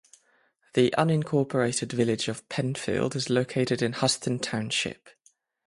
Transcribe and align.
The 0.73 0.91
unincorporated 0.97 1.91
village 1.91 2.27
of 2.27 2.49
Penfield 2.49 3.15
is 3.15 3.29
located 3.29 3.83
in 3.83 3.93
Huston 3.93 4.39
Township. 4.39 5.09